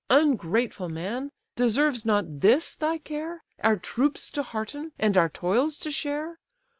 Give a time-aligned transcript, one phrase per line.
[0.09, 1.29] Ungrateful man!
[1.55, 6.39] deserves not this thy care, Our troops to hearten, and our toils to share?